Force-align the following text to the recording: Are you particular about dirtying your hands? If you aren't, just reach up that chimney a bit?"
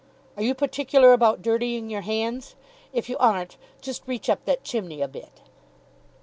Are 0.35 0.41
you 0.41 0.55
particular 0.55 1.13
about 1.13 1.43
dirtying 1.43 1.91
your 1.91 2.01
hands? 2.01 2.55
If 2.91 3.07
you 3.07 3.19
aren't, 3.19 3.57
just 3.81 4.01
reach 4.07 4.31
up 4.31 4.45
that 4.45 4.63
chimney 4.63 4.99
a 4.99 5.07
bit?" 5.07 5.41